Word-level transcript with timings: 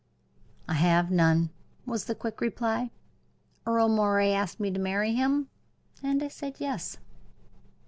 "I 0.67 0.73
have 0.73 1.11
none," 1.11 1.51
was 1.85 2.05
the 2.05 2.15
quick 2.15 2.41
reply. 2.41 2.89
"Earle 3.67 3.87
Moray 3.87 4.31
asked 4.31 4.59
me 4.59 4.71
to 4.71 4.79
marry 4.79 5.13
him, 5.13 5.47
and 6.01 6.23
I 6.23 6.27
said 6.27 6.55
yes." 6.57 6.97